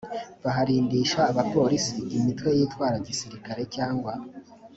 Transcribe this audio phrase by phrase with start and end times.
[0.43, 4.13] baharindisha abaporisi imitwe yitwara gisirikare cyangwa